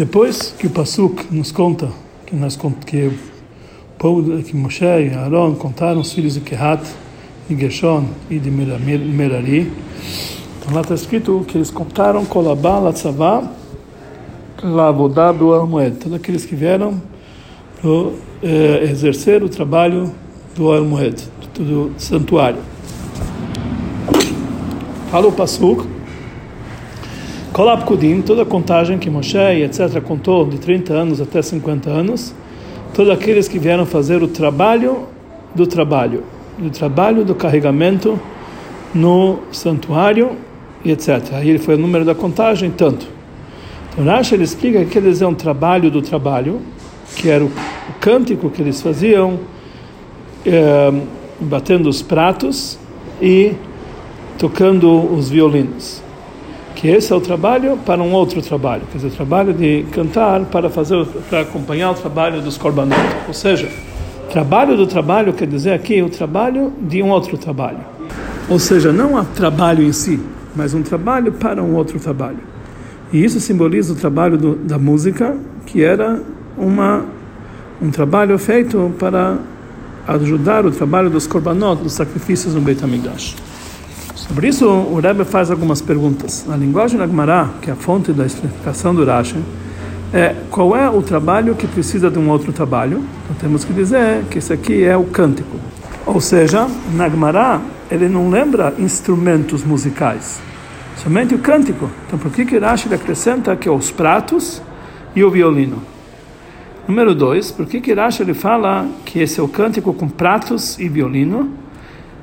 [0.00, 1.90] Depois que o Pasuk nos conta
[2.24, 3.12] que nós que o
[3.98, 6.82] povo que Moshe e Aaron contaram os filhos de Kehat
[7.50, 9.70] e Gershon e de Merari,
[10.58, 13.52] então lá está escrito que eles contaram Kolabá, Latzavá,
[14.62, 16.98] Lavodá, Moed, todos aqueles que vieram
[17.82, 17.90] para
[18.42, 20.10] eh, exercer o trabalho
[20.56, 21.22] do Almoed,
[21.58, 22.62] do, do santuário.
[25.10, 25.86] Fala o Pasuk,
[27.52, 30.00] Kolab Kudim, toda a contagem que Moshe e etc.
[30.00, 32.32] contou de 30 anos até 50 anos,
[32.94, 35.08] todos aqueles que vieram fazer o trabalho
[35.52, 36.22] do trabalho,
[36.64, 38.20] o trabalho do carregamento
[38.94, 40.36] no santuário
[40.84, 41.32] e etc.
[41.32, 43.08] Aí ele foi o número da contagem, tanto.
[43.92, 46.60] Então Rashi ele explica que quer dizer um trabalho do trabalho,
[47.16, 49.40] que era o, o cântico que eles faziam,
[50.46, 50.92] é,
[51.40, 52.78] batendo os pratos
[53.20, 53.54] e
[54.38, 56.09] tocando os violinos
[56.80, 60.40] que esse é o trabalho para um outro trabalho, quer dizer, o trabalho de cantar
[60.46, 62.98] para fazer para acompanhar o trabalho dos korbanot.
[63.28, 63.68] Ou seja,
[64.32, 67.80] trabalho do trabalho quer dizer aqui o trabalho de um outro trabalho.
[68.48, 70.18] Ou seja, não o trabalho em si,
[70.56, 72.38] mas um trabalho para um outro trabalho.
[73.12, 76.22] E isso simboliza o trabalho do, da música, que era
[76.56, 77.04] uma
[77.82, 79.36] um trabalho feito para
[80.08, 83.49] ajudar o trabalho dos korbanot, dos sacrifícios no Beit HaMikdash.
[84.34, 86.44] Por isso, o Rebbe faz algumas perguntas.
[86.46, 89.36] Na linguagem da Gemara, que é a fonte da explicação do Rashi,
[90.14, 93.04] é qual é o trabalho que precisa de um outro trabalho?
[93.24, 95.56] Então temos que dizer que esse aqui é o cântico.
[96.06, 100.40] Ou seja, na Gemara, ele não lembra instrumentos musicais,
[100.96, 101.90] somente o cântico.
[102.06, 104.62] Então por que que Rashi acrescenta que é os pratos
[105.14, 105.82] e o violino?
[106.86, 110.78] Número dois, por que que Rashi ele fala que esse é o cântico com pratos
[110.78, 111.50] e violino?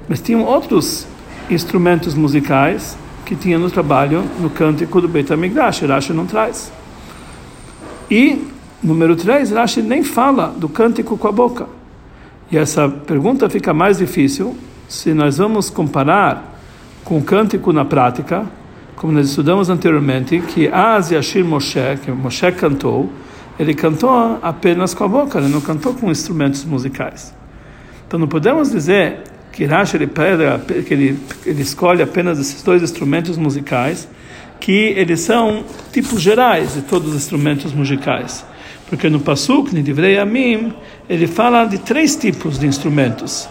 [0.09, 1.05] Mas tinham outros
[1.49, 5.81] instrumentos musicais que tinha no trabalho no cântico do Beit HaMikdash.
[5.81, 6.71] Rashi não traz.
[8.09, 8.47] E,
[8.81, 11.67] número 3, Rashi nem fala do cântico com a boca.
[12.49, 14.55] E essa pergunta fica mais difícil
[14.87, 16.57] se nós vamos comparar
[17.03, 18.45] com o cântico na prática,
[18.95, 23.09] como nós estudamos anteriormente, que Az Yashir Moshe, que Moshe cantou,
[23.59, 27.33] ele cantou apenas com a boca, ele não cantou com instrumentos musicais.
[28.07, 29.23] Então não podemos dizer
[29.57, 34.07] que Rashi ele pega, que ele, ele escolhe apenas esses dois instrumentos musicais,
[34.59, 38.45] que eles são tipos gerais de todos os instrumentos musicais.
[38.87, 40.71] Porque no Pasuk, no Divrei Amim,
[41.09, 43.49] ele fala de três tipos de instrumentos.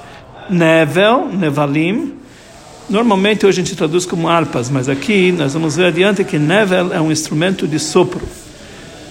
[0.49, 2.15] Nevel, Nevalim,
[2.89, 6.93] normalmente hoje a gente traduz como harpas, mas aqui nós vamos ver adiante que Nevel
[6.93, 8.23] é um instrumento de sopro.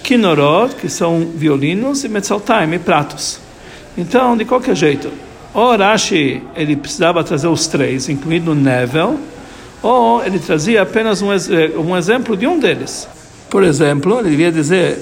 [0.02, 3.38] Kinorot, que são violinos, e Metzaltaim, pratos.
[3.98, 5.25] Então, de qualquer jeito,
[5.56, 9.18] ou Rashi ele precisava trazer os três, incluindo Nevel,
[9.82, 13.08] ou ele trazia apenas um, eh, um exemplo de um deles.
[13.48, 14.98] Por exemplo, ele devia dizer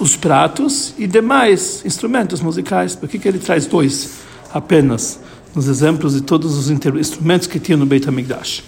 [0.00, 2.96] os pratos e demais instrumentos musicais.
[2.96, 4.20] Por que, que ele traz dois
[4.50, 5.20] apenas
[5.54, 8.64] nos exemplos de todos os instrumentos que tinha no Beit HaMikdash?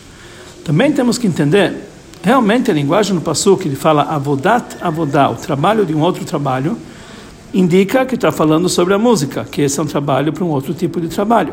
[0.62, 1.72] Também temos que entender,
[2.22, 6.76] realmente a linguagem no Pasuk, ele fala avodat avodá, o trabalho de um outro trabalho,
[7.52, 10.72] indica que está falando sobre a música, que esse é um trabalho para um outro
[10.72, 11.52] tipo de trabalho.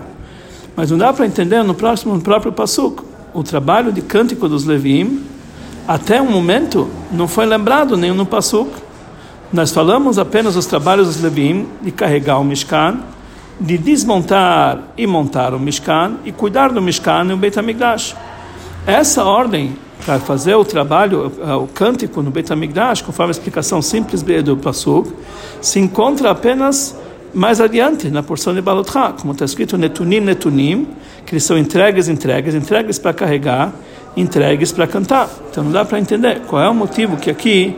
[0.75, 3.03] Mas não dá para entender no próximo no próprio pasuk.
[3.33, 5.23] O trabalho de cântico dos Levim,
[5.87, 8.69] até o momento, não foi lembrado nem no pasuk.
[9.51, 12.99] Nós falamos apenas os trabalhos dos Levim de carregar o Mishkan,
[13.59, 18.15] de desmontar e montar o Mishkan e cuidar do Mishkan no Beit HaMikdash.
[18.87, 19.75] Essa ordem
[20.05, 24.55] para fazer o trabalho, eh, o cântico no Beit HaMikdash, conforme a explicação simples do
[24.55, 25.11] Pasuk,
[25.59, 26.95] se encontra apenas
[27.33, 30.87] mais adiante, na porção de Balotcha, como está escrito Netunim, Netunim,
[31.25, 33.73] que eles são entregues, entregues, entregues para carregar,
[34.15, 35.29] entregues para cantar.
[35.51, 37.75] Então não dá para entender qual é o motivo que aqui,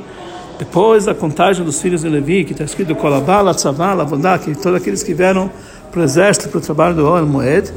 [0.59, 4.79] depois da contagem dos filhos de Levi, que está escrito Kolabala, Tzavala, Vodá, que todos
[4.79, 5.49] aqueles que vieram
[5.91, 7.71] para o exército, para o trabalho do Oel Moed,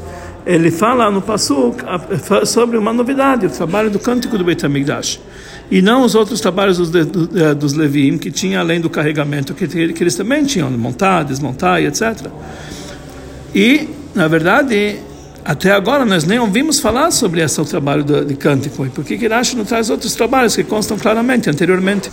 [0.45, 1.83] ele fala no Passuk
[2.45, 5.19] sobre uma novidade, o trabalho do cântico do Beit HaMikdash.
[5.71, 6.89] E não os outros trabalhos dos,
[7.55, 11.87] dos Levim, que tinha além do carregamento, que, que eles também tinham, montar, desmontar e
[11.87, 12.27] etc.
[13.55, 14.99] E, na verdade,
[15.45, 18.85] até agora nós nem ouvimos falar sobre esse trabalho de, de cântico.
[18.85, 22.11] E por que Rashi não traz outros trabalhos que constam claramente anteriormente?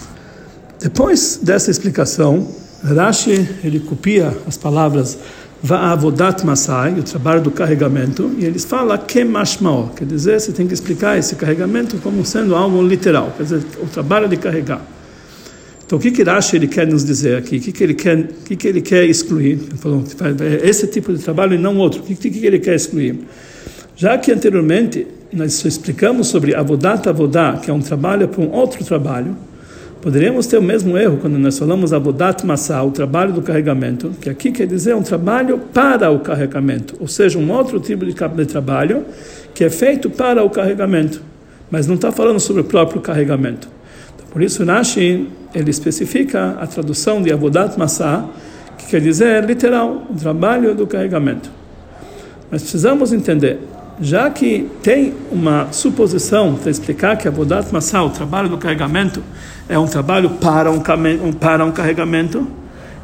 [0.81, 2.49] Depois dessa explicação,
[2.83, 5.19] Rashi ele copia as palavras
[5.63, 10.73] Va'avodat Masai, o trabalho do carregamento, e eles falam Kemashmao, quer dizer, você tem que
[10.73, 14.81] explicar esse carregamento como sendo algo literal, quer dizer, o trabalho de carregar.
[15.85, 17.57] Então, o que que Rashi ele quer nos dizer aqui?
[17.57, 19.59] O que que ele quer, o que que ele quer excluir?
[19.59, 20.05] Ele falou,
[20.63, 22.01] esse tipo de trabalho e não outro.
[22.01, 23.19] O que que ele quer excluir?
[23.97, 28.85] Já que anteriormente nós explicamos sobre Avodat Avodá, que é um trabalho para um outro
[28.85, 29.37] trabalho,
[30.03, 34.31] Poderíamos ter o mesmo erro quando nós falamos avodat massa, o trabalho do carregamento, que
[34.31, 39.05] aqui quer dizer um trabalho para o carregamento, ou seja, um outro tipo de trabalho
[39.55, 41.23] que é feito para o carregamento,
[41.71, 43.69] mas não está falando sobre o próprio carregamento.
[44.15, 48.25] Então, por isso, Rashi ele especifica a tradução de avodat massa,
[48.79, 51.51] que quer dizer literal, o trabalho do carregamento.
[52.51, 53.61] Mas precisamos entender
[54.01, 59.23] já que tem uma suposição para explicar que a Bodat Massal, o trabalho do carregamento,
[59.69, 60.81] é um trabalho para um,
[61.33, 62.47] para um carregamento,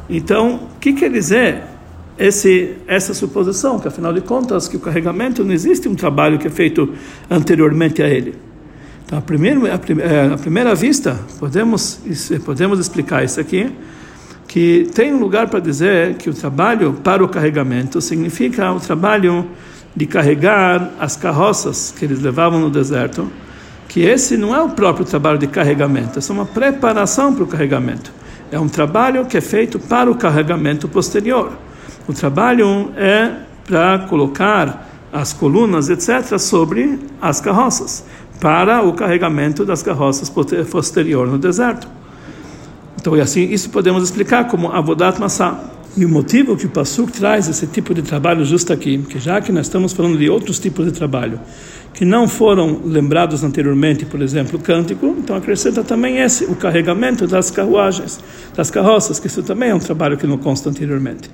[0.09, 1.63] então, o que quer dizer
[2.17, 3.77] esse, essa suposição?
[3.77, 6.93] Que, afinal de contas, que o carregamento não existe um trabalho que é feito
[7.29, 8.35] anteriormente a ele.
[9.05, 11.99] Então, a primeira, a, a primeira vista, podemos,
[12.45, 13.69] podemos explicar isso aqui,
[14.47, 19.45] que tem um lugar para dizer que o trabalho para o carregamento significa o trabalho
[19.97, 23.31] de carregar as carroças que eles levavam no deserto,
[23.87, 28.13] que esse não é o próprio trabalho de carregamento, é uma preparação para o carregamento.
[28.51, 31.51] É um trabalho que é feito para o carregamento posterior.
[32.07, 38.05] O trabalho é para colocar as colunas, etc., sobre as carroças,
[38.39, 40.31] para o carregamento das carroças
[40.69, 41.87] posterior no deserto.
[43.01, 45.59] Então, e assim, isso podemos explicar como Avodat Massah.
[45.97, 49.41] E o motivo que o Passuk traz esse tipo de trabalho justo aqui, que já
[49.41, 51.39] que nós estamos falando de outros tipos de trabalho,
[51.91, 57.25] que não foram lembrados anteriormente, por exemplo, o cântico, então acrescenta também esse, o carregamento
[57.25, 58.19] das carruagens,
[58.55, 61.31] das carroças, que isso também é um trabalho que não consta anteriormente.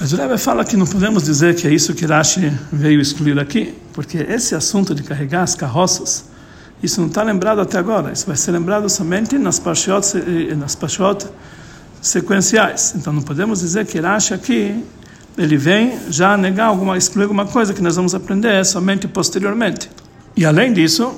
[0.00, 3.38] Mas o Rebbe fala que não podemos dizer que é isso que Rashi veio excluir
[3.38, 6.30] aqui, porque esse assunto de carregar as carroças,
[6.82, 10.16] isso não está lembrado até agora, isso vai ser lembrado somente nas parshiot,
[10.56, 11.26] nas parshiot
[12.06, 12.94] sequenciais.
[12.96, 14.84] Então não podemos dizer que Rashi aqui
[15.36, 19.90] ele vem já negar alguma, excluir alguma coisa que nós vamos aprender somente posteriormente.
[20.36, 21.14] E além disso,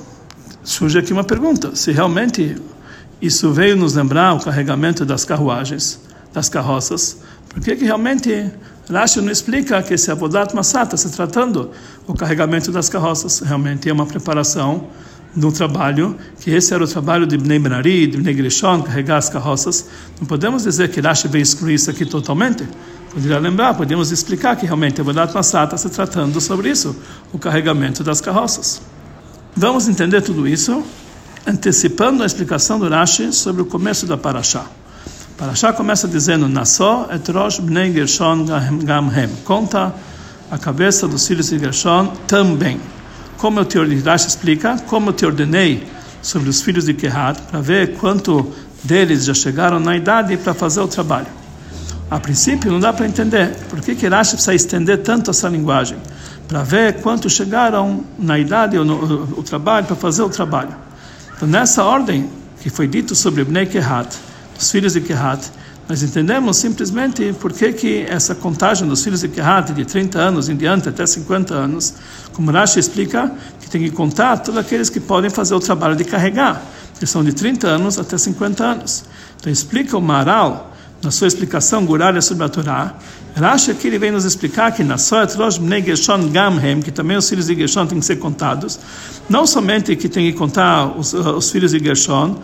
[0.63, 2.57] surge aqui uma pergunta: se realmente
[3.21, 5.99] isso veio nos lembrar o carregamento das carruagens,
[6.33, 7.17] das carroças,
[7.49, 8.51] por que, que realmente
[8.89, 11.71] Rashi não explica que esse Avodat Massah está se tratando
[12.07, 13.39] o carregamento das carroças?
[13.39, 14.87] Realmente é uma preparação
[15.35, 19.29] no trabalho, que esse era o trabalho de Bnei Benari, de Bnei Grishon, carregar as
[19.29, 19.87] carroças.
[20.19, 22.67] Não podemos dizer que Rashi veio excluir isso aqui totalmente.
[23.11, 26.95] Poderia lembrar, podemos explicar que realmente a Bodat Massah está se tratando sobre isso,
[27.33, 28.81] o carregamento das carroças.
[29.55, 30.83] Vamos entender tudo isso
[31.45, 34.65] antecipando a explicação do Rashi sobre o começo da Parashá.
[35.37, 38.45] Parashá começa dizendo, Nassó et Rosh Bnei Gershon
[38.83, 39.29] Gamhem.
[39.45, 39.93] Conta
[40.51, 42.79] a cabeça dos filhos de Gershon também
[43.39, 45.87] como eu te ordenei, explica, como eu te ordenei
[46.21, 48.53] sobre os filhos de Kehat, para ver quanto
[48.83, 51.27] deles já chegaram na idade para fazer o trabalho.
[52.11, 55.97] A princípio não dá para entender por que, que precisa estender tanto essa linguagem,
[56.49, 60.75] para ver quanto chegaram na idade ou no o trabalho, para fazer o trabalho.
[61.37, 64.17] Então nessa ordem que foi dito sobre Bnei Kehat,
[64.59, 65.49] os filhos de Kehat,
[65.89, 70.47] nós entendemos simplesmente por que, que essa contagem dos filhos de Kehat de 30 anos
[70.47, 71.95] em diante até 50 anos,
[72.31, 76.03] como Rashi explica, que tem que contar todos aqueles que podem fazer o trabalho de
[76.03, 76.61] carregar,
[76.99, 79.03] que são de 30 anos até 50 anos.
[79.39, 82.93] Então explica o Maral, na sua explicação Guralha sobre a Torá,
[83.35, 87.15] Rashi aqui ele vem nos explicar que na Soet Rosh Bnei Gershon Gamhem, que também
[87.15, 88.79] os filhos de Gershon têm que ser contados,
[89.29, 92.35] não somente que tem que contar os, os filhos de Gershon,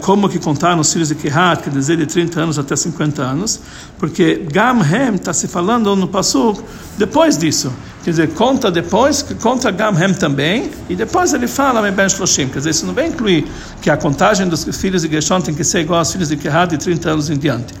[0.00, 3.60] como que contaram os filhos de Kehat, quer dizer, de 30 anos até 50 anos,
[3.98, 6.62] porque Gamhem está se falando no Passuk
[6.96, 7.72] depois disso.
[8.02, 12.48] Quer dizer, conta depois, conta Gamhem também, e depois ele fala Ben Shloshim.
[12.48, 13.46] Quer dizer, isso não vai incluir
[13.82, 16.70] que a contagem dos filhos de Gershon tem que ser igual aos filhos de Kehat
[16.70, 17.74] de 30 anos em diante.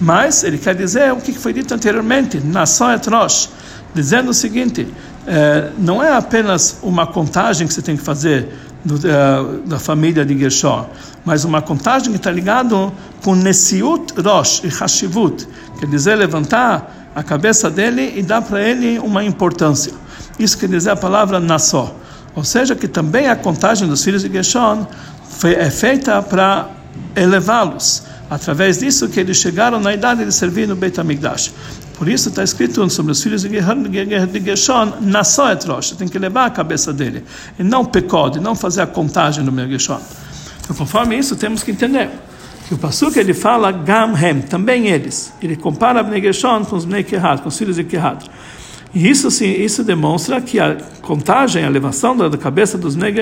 [0.00, 3.48] Mas ele quer dizer o que foi dito anteriormente, Nassau et Rosh,
[3.94, 4.86] dizendo o seguinte:
[5.26, 8.48] eh, não é apenas uma contagem que você tem que fazer
[8.84, 10.86] do, uh, da família de Gershon,
[11.24, 15.48] mas uma contagem que está ligado com Nesiut Rosh e Hashivut,
[15.80, 19.92] quer dizer levantar a cabeça dele e dar para ele uma importância.
[20.38, 21.94] Isso quer dizer a palavra Nassó.
[22.34, 24.86] Ou seja, que também a contagem dos filhos de Gershon
[25.28, 26.68] foi, é feita para
[27.14, 28.02] elevá-los.
[28.28, 31.52] Através disso que eles chegaram na idade de servir no Beit HaMikdash.
[31.96, 36.46] Por isso está escrito sobre os filhos de Gershon, Nassó et Rosh, tem que levar
[36.46, 37.24] a cabeça dele,
[37.58, 40.00] e não pecode, não fazer a contagem do meu Gershon.
[40.62, 42.10] Então, conforme isso, temos que entender
[42.66, 45.32] que o Passuk ele fala Gamhem, também eles.
[45.42, 48.30] Ele compara Bnei Gershon com os Bnei com os filhos de Kehat.
[48.94, 53.14] E isso sim, isso demonstra que a contagem, a elevação da cabeça dos Bnei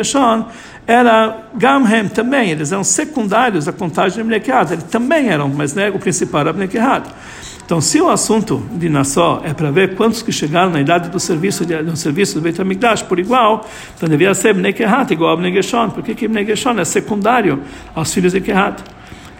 [0.86, 4.42] era Gamhem também, eles eram secundários à contagem de Bnei.
[4.70, 6.68] Eles também eram, mas né, o principal era Bnei.
[7.64, 11.18] Então, se o assunto de Nassó é para ver quantos que chegaram na idade do
[11.18, 13.66] serviço de, do serviço do Beit HaMikdash por igual,
[13.96, 17.60] então devia ser Bnei Kehat igual a Bnei Gershon, porque que Bnei Gershon é secundário
[17.94, 18.82] aos filhos de Kehat.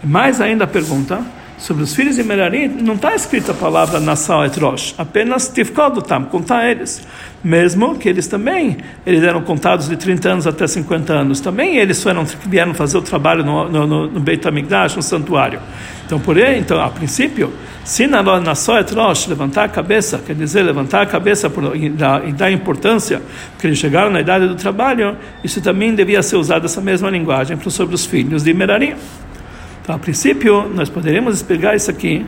[0.04, 1.20] Mais ainda a pergunta,
[1.58, 6.24] sobre os filhos de Merari, não está escrita a palavra Nassau et Rosh, apenas Tifkodutam,
[6.24, 7.06] contar eles.
[7.42, 12.02] Mesmo que eles também, eles eram contados de 30 anos até 50 anos, também eles
[12.02, 15.60] foram, vieram fazer o trabalho no, no, no Beit HaMikdash, no santuário.
[16.04, 17.52] Então, por aí, então, a princípio,
[17.84, 21.88] se na Nassau et Rosh levantar a cabeça, quer dizer, levantar a cabeça por, e,
[21.88, 26.36] dar, e dar importância, porque eles chegaram na idade do trabalho, isso também devia ser
[26.36, 28.94] usado essa mesma linguagem sobre os filhos de Merari.
[29.82, 32.24] Então, a princípio, nós poderíamos explicar isso aqui,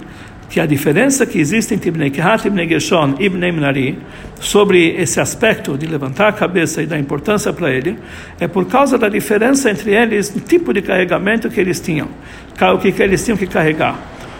[0.50, 3.98] que a diferença que existe entre Ibn Kehat, Ibn Gershon e Ibn Menari,
[4.40, 7.96] sobre esse aspecto de levantar a cabeça e dar importância para ele,
[8.38, 12.08] é por causa da diferença entre eles, no tipo de carregamento que eles tinham,
[12.74, 13.98] o que eles tinham que carregar.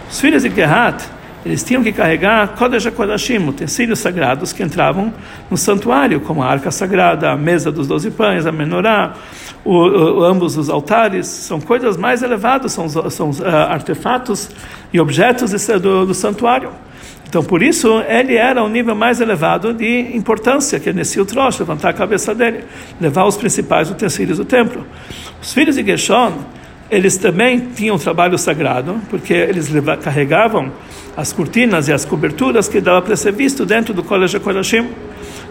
[0.09, 1.03] Os filhos de Kehat,
[1.45, 5.13] eles tinham que carregar Kodesh HaKodashim, utensílios sagrados que entravam
[5.49, 9.13] no santuário, como a arca sagrada, a mesa dos doze pães, a menorá,
[9.63, 14.49] o, o, ambos os altares, são coisas mais elevadas, são, são uh, artefatos
[14.91, 16.71] e objetos do, do santuário.
[17.27, 21.59] Então, por isso, ele era o nível mais elevado de importância, que é nesse troço,
[21.59, 22.63] levantar a cabeça dele,
[22.99, 24.85] levar os principais utensílios do templo.
[25.39, 26.33] Os filhos de Gershon,
[26.89, 30.71] eles também tinham trabalho sagrado, porque eles carregavam
[31.17, 34.89] as cortinas e as coberturas que dava para ser visto dentro do Colégio Kodashim,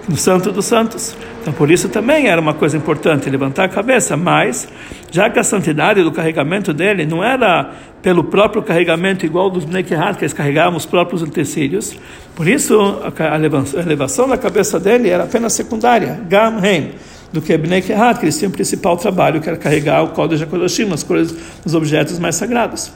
[0.09, 1.17] no Santo dos Santos.
[1.41, 4.69] Então, por isso também era uma coisa importante levantar a cabeça, mas
[5.11, 7.73] já que a santidade do carregamento dele não era
[8.03, 11.97] pelo próprio carregamento igual dos Bnei que eles carregavam os próprios utensílios,
[12.37, 12.79] por isso
[13.19, 16.93] a elevação da cabeça dele era apenas secundária, Gam Hem
[17.35, 20.41] do que Bnei Kehat, que eles tinham o principal trabalho, que era carregar o Kodesh
[20.43, 22.93] HaKodashim, as coisas, os objetos mais sagrados.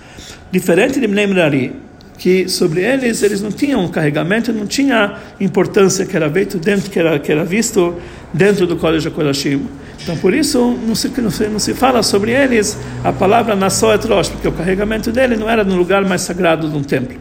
[0.52, 1.72] Diferente de Bnei Merari,
[2.16, 6.88] que sobre eles eles não tinham um carregamento, não tinha importância que era feito dentro,
[6.88, 7.96] que era, que era visto
[8.32, 9.66] dentro do Kodesh HaKodashim.
[10.00, 13.92] Então, por isso, não se, não se, não se fala sobre eles a palavra Nassau
[13.92, 17.18] Etrosh, porque o carregamento dele não era no lugar mais sagrado de um templo.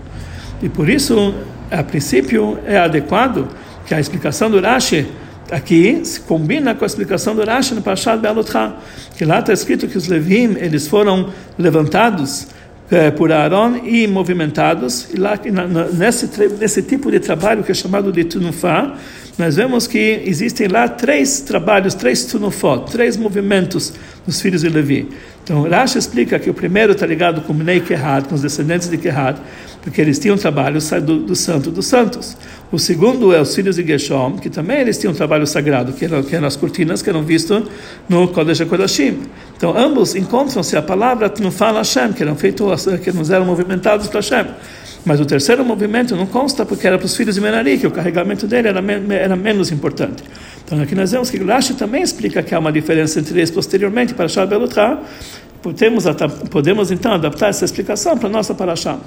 [0.62, 1.34] E por isso,
[1.72, 3.48] a princípio, é adequado
[3.88, 5.08] que a explicação do Rashi
[5.52, 8.76] aqui se combina com a explicação do Rashi no Parashat Be'alotcha,
[9.18, 12.48] que lá está escrito que os Levim, eles foram levantados
[12.90, 15.40] é, por Aaron e movimentados, e lá
[15.94, 18.96] nesse, nesse tipo de trabalho que é chamado de Tunufá,
[19.38, 23.94] nós vemos que existem lá três trabalhos, três tunufot, três movimentos
[24.26, 25.08] dos filhos de Levi.
[25.44, 28.98] Então, Rashi explica que o primeiro está ligado com Bnei Kehat, com os descendentes de
[28.98, 29.40] Kehat,
[29.88, 32.36] porque eles tinham trabalho do, do santo dos santos.
[32.70, 36.22] O segundo é os filhos de Gershom, que também eles tinham trabalho sagrado, que eram,
[36.24, 37.64] que eram as cortinas que eram vistas
[38.10, 39.20] no Kodesh HaKodashim.
[39.56, 44.20] Então, ambos encontram-se a palavra fala Hashem, que eram feitos, que não eram movimentados para
[44.20, 44.48] Hashem.
[45.06, 47.92] Mas o terceiro movimento não consta porque era para os filhos de Merari, que o
[47.92, 50.22] carregamento dele era, era menos importante.
[50.66, 54.14] Então aqui nós vemos que Rashi também explica que há uma diferença entre eles posteriormente
[54.14, 55.00] para Shah Belutra.
[55.62, 56.04] Podemos,
[56.52, 59.00] podemos então adaptar essa explicação para a nossa Parashá.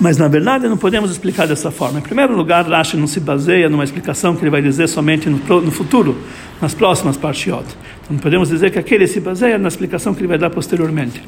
[0.00, 2.00] Mas na verdade não podemos explicar dessa forma.
[2.00, 5.38] Em primeiro lugar, Rashi não se baseia numa explicação que ele vai dizer somente no,
[5.60, 6.16] no futuro,
[6.60, 7.64] nas próximas parshiot.
[8.02, 11.22] Então, não podemos dizer que aquele se baseia na explicação que ele vai dar posteriormente.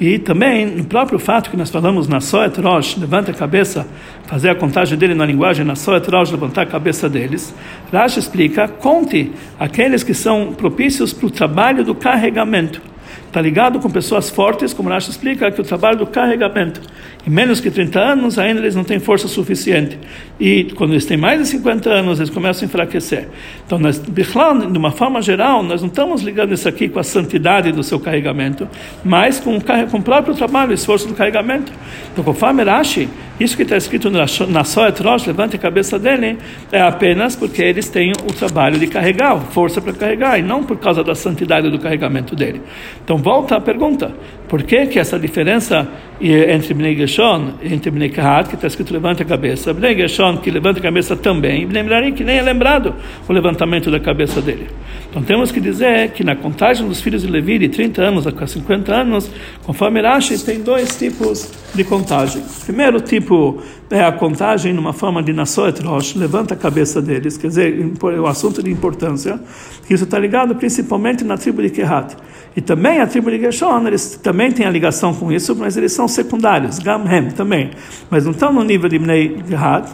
[0.00, 3.86] E também no próprio fato que nós falamos na Soet Rosh, levanta a cabeça,
[4.26, 7.54] fazer a contagem dele na linguagem na Soet Rosh, levantar a cabeça deles,
[7.92, 12.80] Rashi explica, conte aqueles que são propícios para o trabalho do carregamento.
[13.28, 16.80] Está ligado com pessoas fortes, como Rashi explica, que o trabalho do carregamento.
[17.26, 19.98] Em menos que 30 anos, ainda eles não têm força suficiente.
[20.40, 23.28] E quando eles têm mais de 50 anos, eles começam a enfraquecer.
[23.66, 27.70] Então, nós, de uma forma geral, nós não estamos ligando isso aqui com a santidade
[27.70, 28.66] do seu carregamento,
[29.04, 31.70] mas com, com o próprio trabalho, o esforço do carregamento.
[32.10, 36.38] Então, conforme Rashi, isso que está escrito na Soet Rosh, levante a cabeça dele,
[36.72, 40.76] é apenas porque eles têm o trabalho de carregar, força para carregar, e não por
[40.78, 42.60] causa da santidade do carregamento dele.
[43.04, 44.12] Então, volta à pergunta:
[44.48, 45.86] por que, que essa diferença
[46.20, 50.38] entre Bnei Gershon e entre Bnei Kahat, que está escrito levanta a cabeça, Bnei Gershon
[50.38, 52.94] que levanta a cabeça também, e Bnei Merari que nem é lembrado
[53.28, 54.66] o levantamento da cabeça dele.
[55.10, 58.46] Então temos que dizer que na contagem dos filhos de Levi de 30 anos a
[58.46, 59.30] 50 anos,
[59.64, 62.42] conforme Rashi, tem dois tipos de contagem.
[62.42, 67.36] O primeiro tipo é a contagem numa forma de Nasoet Rosh, levanta a cabeça deles,
[67.36, 69.40] quer dizer, o assunto de importância,
[69.86, 72.14] que isso está ligado principalmente na tribo de Kehat.
[72.54, 75.92] E também a tribo de Gershon, eles também têm a ligação com isso, mas eles
[75.92, 77.70] são secundários, Gamhem também,
[78.08, 79.90] mas não estão no nível de Bnei Gerhat,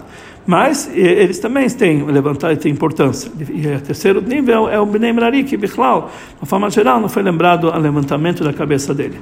[0.46, 3.30] mas eles também têm levantar têm importância.
[3.38, 7.08] E o terceiro nível é o Bnei Merari, que, Bichlal, de uma forma geral, não
[7.08, 9.18] foi lembrado o levantamento da cabeça dele.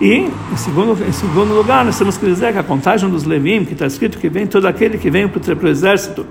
[0.00, 3.64] E, em segundo, em segundo lugar, nós temos que dizer que a contagem dos Levim,
[3.64, 6.26] que está escrito que vem todo aquele que vem para o exército,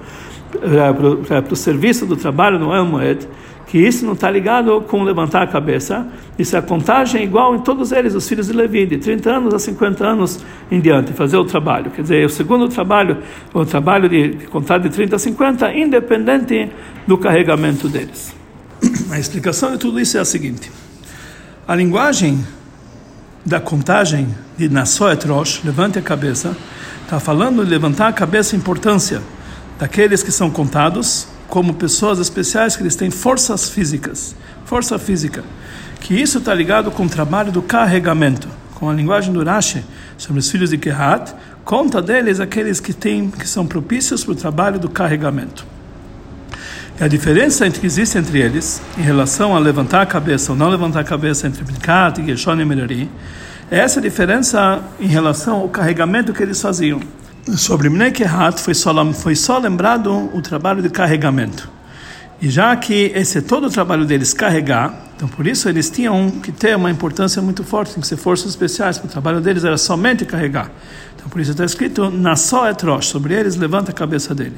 [1.27, 3.27] para o serviço do trabalho no El Moed,
[3.73, 6.05] que isso não está ligado com levantar a cabeça,
[6.37, 9.51] isso é a contagem igual em todos eles, os filhos de Levi, de 30 anos
[9.51, 11.89] a 50 anos em diante, fazer o trabalho.
[11.89, 13.17] Quer dizer, o segundo trabalho,
[13.51, 16.69] o trabalho de, de contar de 30 a 50, independente
[17.07, 18.35] do carregamento deles.
[19.09, 20.71] A explicação de tudo isso é a seguinte:
[21.67, 22.45] a linguagem
[23.43, 26.55] da contagem de Nasoet Rosh, levante a cabeça,
[27.01, 29.19] está falando de levantar a cabeça, a importância
[29.79, 35.43] daqueles que são contados como pessoas especiais que eles têm forças físicas, força física,
[35.99, 39.85] que isso está ligado com o trabalho do carregamento, com a linguagem do Rashi
[40.17, 41.31] sobre os filhos de Kehat,
[41.63, 45.63] conta deles aqueles que têm que são propícios para o trabalho do carregamento.
[46.99, 50.57] E a diferença entre que existe entre eles, em relação a levantar a cabeça ou
[50.57, 53.11] não levantar a cabeça entre Brikat e Geshon e Merari,
[53.69, 56.99] é essa diferença em relação ao carregamento que eles faziam
[57.55, 61.69] sobre Mnekehat foi só, foi só lembrado o trabalho de carregamento.
[62.41, 66.29] E já que esse é todo o trabalho deles carregar, então por isso eles tinham
[66.29, 69.63] que ter uma importância muito forte, tem que ser forças especiais, porque o trabalho deles
[69.63, 70.69] era somente carregar.
[71.15, 74.57] Então por isso está escrito, na só etrosh, sobre eles levanta a cabeça dele.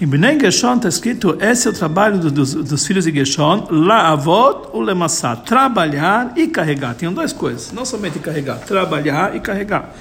[0.00, 3.68] Em Bnei Gershon está escrito, esse é o trabalho do, dos, dos, filhos de Gershon,
[3.70, 6.94] la avot o lemassá, trabalhar e carregar.
[6.94, 9.94] Tinham duas coisas, não somente carregar, trabalhar e carregar.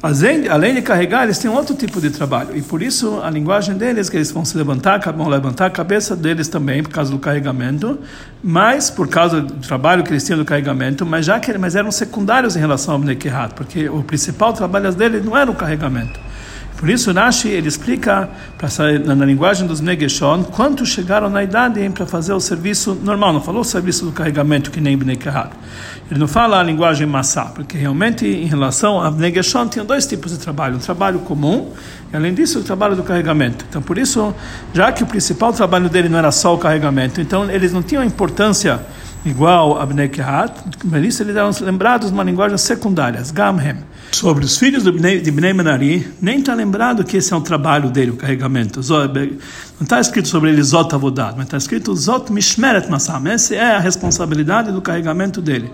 [0.00, 2.56] Além de carregar, eles têm outro tipo de trabalho.
[2.56, 6.14] E por isso a linguagem deles, que eles vão se levantar, vão levantar a cabeça
[6.14, 7.98] deles também, por causa do carregamento,
[8.42, 11.90] mas por causa do trabalho que eles tinham do carregamento, mas já que mas eram
[11.90, 16.27] secundários em relação ao Bnekihat, porque o principal trabalho deles não era o carregamento.
[16.78, 18.30] Por isso, Rashi ele explica
[19.04, 23.32] na, linguagem dos Negeshon quanto chegaram na idade para fazer o serviço normal.
[23.32, 25.50] Não falou o serviço do carregamento que nem Bnei Kehat.
[26.08, 30.30] Ele não fala a linguagem Massá, porque realmente em relação a Negeshon tinha dois tipos
[30.30, 31.72] de trabalho: um trabalho comum
[32.12, 33.64] e além disso o trabalho do carregamento.
[33.68, 34.32] Então, por isso,
[34.72, 38.04] já que o principal trabalho dele não era só o carregamento, então eles não tinham
[38.04, 38.80] importância
[39.24, 40.52] igual a Bnei Kehat,
[40.84, 43.78] mas isso eles eram lembrados de uma linguagem secundária, Gamhem.
[44.10, 47.40] Sobre os filhos de Bnei, de Bnei Menari, nem está lembrado que esse é um
[47.40, 48.80] trabalho dele, o carregamento.
[48.80, 53.26] Não está escrito sobre ele Zot Avodat, mas está escrito Zot Mishmeret Masam.
[53.28, 55.70] Essa é a responsabilidade do carregamento dele.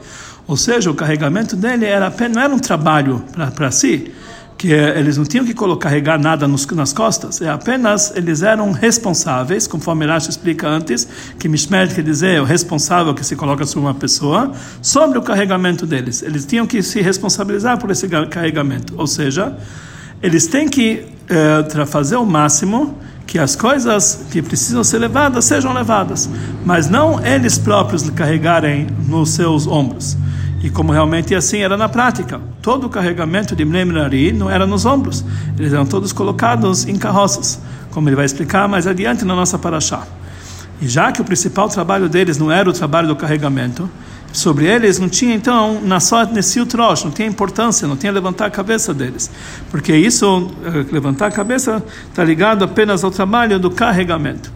[0.47, 4.13] Ou seja, o carregamento dele era apenas, não era um trabalho para si,
[4.57, 9.67] que eles não tinham que carregar nada nos, nas costas, é apenas eles eram responsáveis,
[9.67, 11.07] conforme Rashi explica antes,
[11.39, 15.87] que Mishmer quer dizer o responsável que se coloca sobre uma pessoa, sobre o carregamento
[15.87, 16.23] deles.
[16.23, 19.57] Eles tinham que se responsabilizar por esse carregamento, ou seja,
[20.23, 25.73] eles têm que eh, fazer o máximo que as coisas que precisam ser levadas sejam
[25.73, 26.29] levadas,
[26.65, 30.17] mas não eles próprios carregarem nos seus ombros.
[30.65, 34.87] E como realmente assim era na prática, todo o carregamento de Mnemnari não era nos
[34.87, 35.23] ombros,
[35.59, 40.07] eles eram todos colocados em carroças, como ele vai explicar mais adiante na nossa paraxá.
[40.81, 43.91] E já que o principal trabalho deles não era o trabalho do carregamento,
[44.33, 48.47] sobre eles não tinha então na só nesse troço, não tinha importância, não tinha levantar
[48.47, 49.31] a cabeça deles,
[49.71, 54.51] porque isso eh, levantar a cabeça está ligado apenas ao trabalho do carregamento.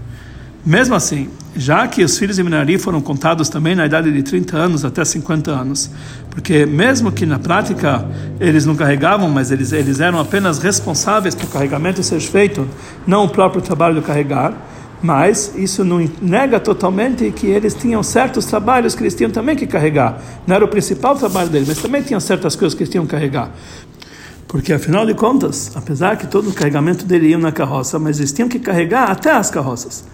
[0.64, 4.56] Mesmo assim, já que os filhos de Minari foram contados também na idade de 30
[4.56, 5.90] anos até 50 anos,
[6.30, 8.06] porque mesmo que na prática
[8.38, 12.66] eles não carregavam, mas eles, eles eram apenas responsáveis por o carregamento ser feito,
[13.04, 14.54] não o próprio trabalho de carregar,
[15.02, 19.66] mas isso não nega totalmente que eles tinham certos trabalhos que eles tinham também que
[19.66, 20.20] carregar.
[20.46, 23.10] Não era o principal trabalho deles, mas também tinham certas coisas que eles tinham que
[23.10, 23.50] carregar.
[24.46, 28.32] Porque afinal de contas, apesar que todo o carregamento dele ia na carroça, mas eles
[28.32, 30.04] tinham que carregar até as carroças.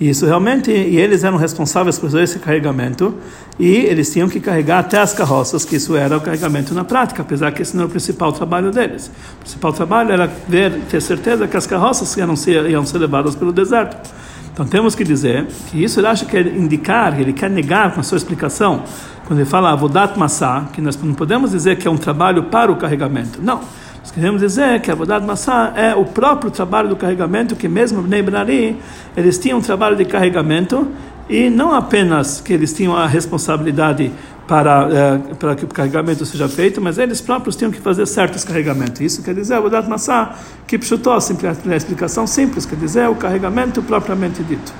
[0.00, 3.14] Isso realmente, e eles eram responsáveis por esse carregamento,
[3.58, 7.22] e eles tinham que carregar até as carroças, que isso era o carregamento na prática,
[7.22, 9.10] apesar que esse não era o principal trabalho deles.
[9.36, 13.36] O principal trabalho era ver, ter certeza que as carroças iam ser, iam ser levadas
[13.36, 13.96] pelo deserto.
[14.52, 18.00] Então temos que dizer que isso ele acha que quer indicar, ele quer negar com
[18.00, 18.82] a sua explicação,
[19.26, 22.70] quando ele fala avodat massá, que nós não podemos dizer que é um trabalho para
[22.70, 23.40] o carregamento.
[23.40, 23.60] Não.
[24.14, 28.76] Queremos dizer que a Avodat Massá é o próprio trabalho do carregamento, que mesmo Bnei
[29.16, 30.86] eles tinham um trabalho de carregamento,
[31.28, 34.12] e não apenas que eles tinham a responsabilidade
[34.46, 38.44] para, eh, para que o carregamento seja feito, mas eles próprios tinham que fazer certos
[38.44, 39.00] carregamentos.
[39.00, 44.44] Isso quer dizer, Avodat Massá, que pshutou, a explicação simples, quer dizer, o carregamento propriamente
[44.44, 44.72] dito.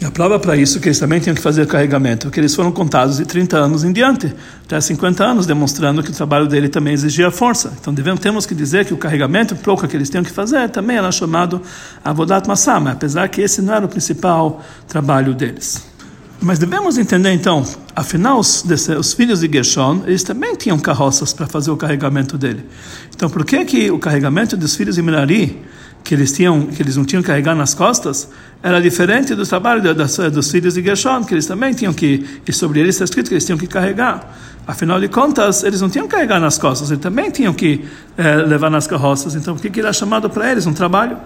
[0.00, 2.54] E a prova para isso é que eles também tinham que fazer carregamento, porque eles
[2.54, 6.68] foram contados de 30 anos em diante, até 50 anos, demonstrando que o trabalho dele
[6.68, 7.72] também exigia força.
[7.80, 10.96] Então devemos, temos que dizer que o carregamento pouco que eles tinham que fazer também
[10.96, 11.62] era chamado
[12.04, 15.94] Avodat Massah, mas apesar que esse não era o principal trabalho deles.
[16.40, 17.64] Mas devemos entender então,
[17.96, 22.36] afinal, os, desse, os, filhos de Gershon, eles também tinham carroças para fazer o carregamento
[22.36, 22.66] dele.
[23.14, 25.62] Então, por que que o carregamento dos filhos de Merari,
[26.04, 28.28] que eles tinham, que eles não tinham que carregar nas costas,
[28.62, 32.52] era diferente do trabalho das, dos filhos de Gershon, que eles também tinham que, e
[32.52, 34.36] sobre eles está escrito que eles tinham que carregar.
[34.66, 37.86] Afinal de contas, eles não tinham que carregar nas costas, eles também tinham que
[38.18, 39.34] eh, levar nas carroças.
[39.34, 40.66] Então, o que, que era chamado para eles?
[40.66, 41.16] Um trabalho.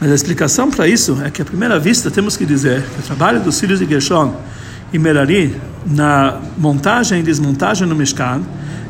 [0.00, 3.02] Mas a explicação para isso é que, à primeira vista, temos que dizer que o
[3.02, 4.34] trabalho dos filhos de Gershon
[4.92, 5.54] e Merari
[5.86, 8.42] na montagem e desmontagem no Mishkan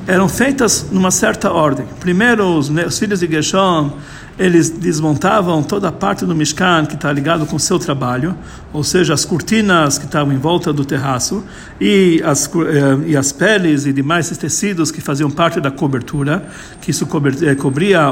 [0.06, 1.86] eram feitas numa certa ordem.
[1.98, 3.92] Primeiro, os filhos de Gershon
[4.40, 8.34] eles desmontavam toda a parte do Mishkan que está ligado com o seu trabalho,
[8.72, 11.44] ou seja, as cortinas que estavam em volta do terraço
[11.78, 16.42] e as, eh, e as peles e demais tecidos que faziam parte da cobertura,
[16.80, 17.06] que isso
[17.42, 18.08] eh, cobria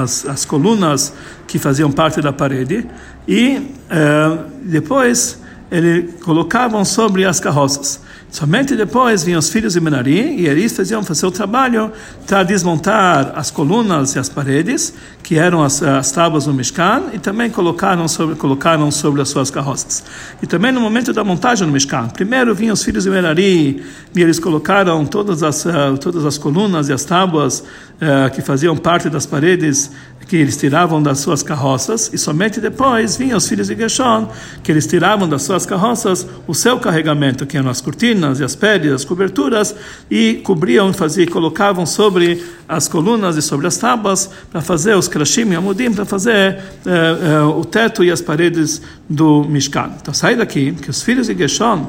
[0.00, 1.12] as, as colunas
[1.46, 2.86] que faziam parte da parede,
[3.28, 5.38] e eh, depois
[5.70, 8.00] eles colocavam sobre as carroças.
[8.36, 11.90] Somente depois vinham os filhos de Menari e eles faziam fazer o trabalho
[12.26, 17.18] para desmontar as colunas e as paredes, que eram as, as tábuas do Mishkan, e
[17.18, 20.04] também colocaram sobre, colocaram sobre as suas carroças.
[20.42, 23.82] E também no momento da montagem do Mishkan, primeiro vinham os filhos de Menari
[24.14, 28.76] e eles colocaram todas as, uh, todas as colunas e as tábuas uh, que faziam
[28.76, 29.90] parte das paredes
[30.28, 34.28] que eles tiravam das suas carroças, e somente depois vinham os filhos de Gershon,
[34.62, 38.54] que eles tiravam das suas carroças o seu carregamento, que eram as cortinas e as
[38.54, 39.74] peles, as coberturas,
[40.10, 45.50] e cobriam, faziam, colocavam sobre as colunas e sobre as tábuas para fazer os krashim
[45.50, 49.90] e amudim, para fazer eh, eh, o teto e as paredes do Mishkan.
[50.00, 51.86] Então sai daqui que os filhos de Gershon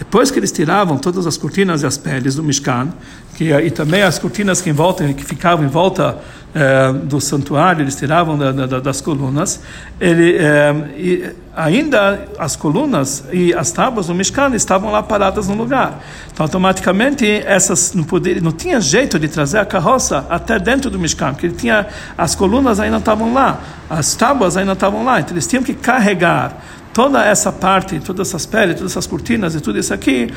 [0.00, 2.88] depois que eles tiravam todas as cortinas e as peles do Mishkan,
[3.36, 6.16] que, e também as cortinas que, em volta, que ficavam em volta
[6.54, 9.60] eh, do santuário, eles tiravam da, da, das colunas,
[10.00, 16.02] ele, eh, ainda as colunas e as tábuas do Mishkan estavam lá paradas no lugar.
[16.32, 20.98] Então, automaticamente, essas não, podia, não tinha jeito de trazer a carroça até dentro do
[20.98, 21.86] Mishkan, porque ele tinha,
[22.16, 23.60] as colunas ainda estavam lá,
[23.90, 26.56] as tábuas ainda estavam lá, então eles tinham que carregar
[27.00, 30.30] toda essa parte, todas essas peles, todas essas cortinas e tudo isso aqui,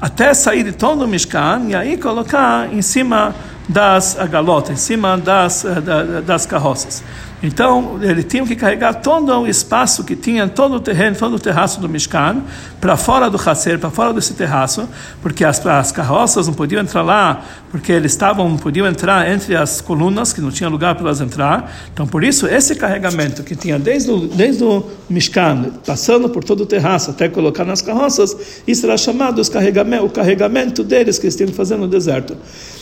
[0.00, 3.34] até sair de todo o Mishkan e aí colocar em cima
[3.68, 7.04] das galotas, em cima das, eh, das carroças.
[7.46, 11.38] Então, ele tinha que carregar todo o espaço que tinha, todo o terreno, todo o
[11.38, 12.42] terraço do Mishkan,
[12.80, 14.88] para fora do Hasser, para fora desse terraço,
[15.22, 19.80] porque as, as, carroças não podiam entrar lá, porque eles estavam, podiam entrar entre as
[19.80, 21.72] colunas, que não tinha lugar para elas entrar.
[21.92, 26.64] Então, por isso, esse carregamento que tinha desde o, desde o Mishkan, passando por todo
[26.64, 31.26] o terraço até colocar nas carroças, isso era chamado os carregamento, o carregamento deles que
[31.26, 32.36] eles tinham que fazer no deserto.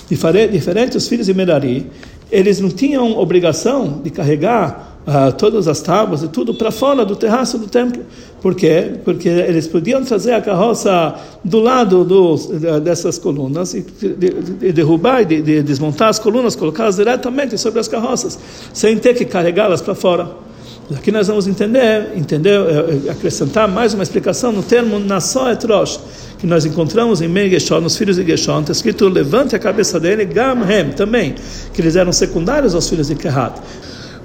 [0.08, 1.90] Diferente os filhos de Merari,
[2.34, 7.14] eles não tinham obrigação de carregar uh, todas as tábuas e tudo para fora do
[7.14, 8.02] terraço do templo.
[8.42, 8.96] Por quê?
[9.04, 12.48] Porque eles podiam trazer a carroça do lado dos,
[12.82, 17.86] dessas colunas e de derrubar e de, de desmontar as colunas, colocá-las diretamente sobre as
[17.86, 18.36] carroças,
[18.72, 20.28] sem ter que carregá-las para fora.
[20.92, 25.98] Aqui nós vamos entender, entender, eh, acrescentar mais uma explicação no termo Nassó etrosh,
[26.38, 29.98] que nós encontramos em Meir Geshon, nos filhos de Geshon, está escrito levante a cabeça
[29.98, 31.36] dele, Gamhem, também,
[31.72, 33.62] que eles eram secundários aos filhos de Kehat.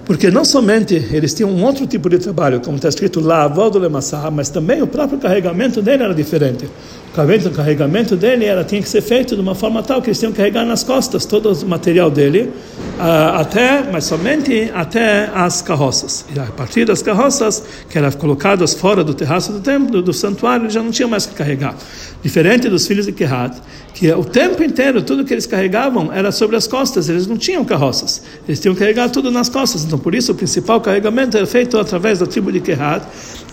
[0.03, 3.69] Porque não somente eles tinham um outro tipo de trabalho, como está escrito lá, avó
[3.69, 6.69] do Lemassah, mas também o próprio carregamento dele era diferente.
[7.11, 10.31] O carregamento dele era, tinha que ser feito de uma forma tal que eles tinham
[10.31, 12.51] que carregar nas costas todo o material dele,
[12.99, 16.25] até, mas somente até as carroças.
[16.33, 20.63] E a partir das carroças, que eram colocadas fora do terraço do templo, do santuário,
[20.63, 21.75] eles já não tinham mais que carregar.
[22.21, 23.57] Diferente dos filhos de Kehat,
[23.93, 27.65] que o tempo inteiro tudo que eles carregavam era sobre as costas, eles não tinham
[27.65, 29.83] carroças, eles tinham que carregar tudo nas costas.
[29.83, 33.05] Então, por isso, o principal carregamento era feito através da tribo de Kehat,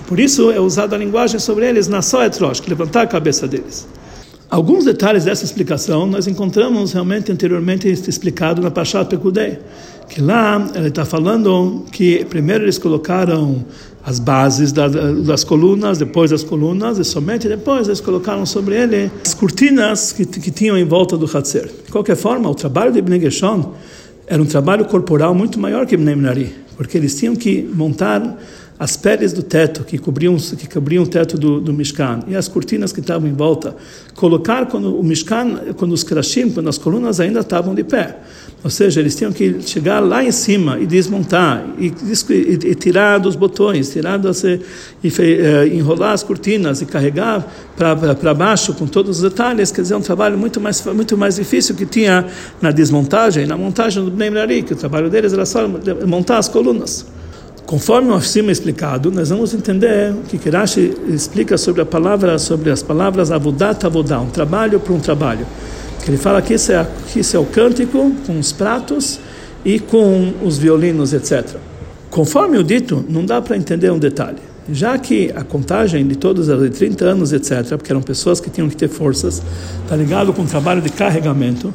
[0.07, 3.87] por isso é usada a linguagem sobre eles na Soetrosh, que levantar a cabeça deles.
[4.49, 9.59] Alguns detalhes dessa explicação nós encontramos realmente anteriormente explicado na Pashat Pekudei,
[10.09, 13.65] que lá ele está falando que primeiro eles colocaram
[14.05, 19.35] as bases das colunas, depois das colunas, e somente depois eles colocaram sobre ele as
[19.35, 21.69] cortinas que, que tinham em volta do Hatzer.
[21.85, 23.75] De qualquer forma, o trabalho de Ibn Geshon
[24.29, 28.39] era um trabalho corporal muito maior que Ibn Nari, porque eles tinham que montar
[28.79, 32.47] as peles do teto que cobriam que cobriam o teto do, do Mishkan e as
[32.47, 33.75] cortinas que estavam em volta,
[34.15, 38.17] colocar quando o Mishkan, quando os krashim, quando as colunas ainda estavam de pé.
[38.63, 43.19] Ou seja, eles tinham que chegar lá em cima e desmontar e, e, e tirar
[43.19, 44.61] dos botões, tirar das, e,
[45.05, 49.71] e uh, enrolar as cortinas e carregar para baixo com todos os detalhes.
[49.71, 52.27] Quer dizer, é um trabalho muito mais muito mais difícil que tinha
[52.61, 55.67] na desmontagem, na montagem do Bnei que o trabalho deles era só
[56.07, 57.07] montar as colunas.
[57.67, 62.71] Conforme o acima explicado, nós vamos entender o que Kirashi explica sobre a palavra, sobre
[62.71, 65.45] as palavras avodat avodá, um trabalho para um trabalho.
[66.07, 69.19] Ele fala que isso, é, que isso é o cântico com os pratos
[69.65, 71.57] e com os violinos, etc.
[72.09, 74.39] Conforme o dito, não dá para entender um detalhe.
[74.71, 78.49] Já que a contagem de todos era de 30 anos, etc., porque eram pessoas que
[78.49, 79.43] tinham que ter forças,
[79.83, 81.75] está ligado com o trabalho de carregamento.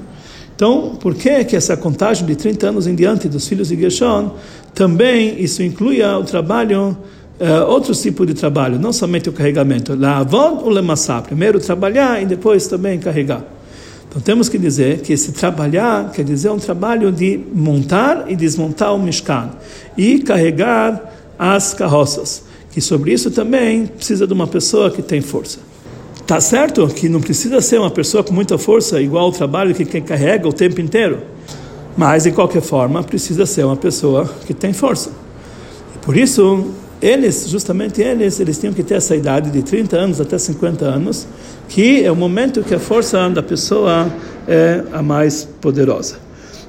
[0.61, 4.35] Então, por que que essa contagem de 30 anos em diante dos filhos de Gershon,
[4.75, 6.95] também isso incluía o trabalho,
[7.39, 9.95] uh, outros tipos de trabalho, não somente o carregamento.
[9.95, 13.43] Lavon ou lemassá, primeiro trabalhar e depois também carregar.
[14.07, 18.93] Então temos que dizer que esse trabalhar quer dizer um trabalho de montar e desmontar
[18.93, 19.49] o Mishkan
[19.97, 25.70] e carregar as carroças, que sobre isso também precisa de uma pessoa que tem força.
[26.31, 29.83] Tá certo que não precisa ser uma pessoa com muita força igual ao trabalho que
[29.83, 31.19] quem carrega o tempo inteiro,
[31.97, 35.11] mas de qualquer forma precisa ser uma pessoa que tem força.
[36.01, 40.37] Por isso eles, justamente eles, eles tinham que ter essa idade de 30 anos até
[40.37, 41.27] 50 anos,
[41.67, 44.09] que é o momento que a força da pessoa
[44.47, 46.15] é a mais poderosa.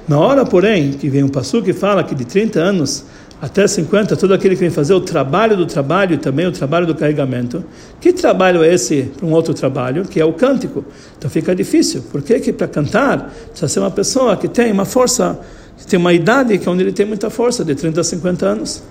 [0.05, 3.05] Na hora, porém, que vem um passo que fala que de 30 anos
[3.43, 6.87] até 50, todo aquele que vem fazer o trabalho do trabalho e também o trabalho
[6.87, 7.61] do carregamento,
[7.99, 10.85] que trabalho é esse para um outro trabalho, que é o cântico?
[11.17, 15.37] Então fica difícil, porque que para cantar precisa ser uma pessoa que tem uma força,
[15.77, 18.45] que tem uma idade que é onde ele tem muita força, de 30 a 50
[18.45, 18.81] anos.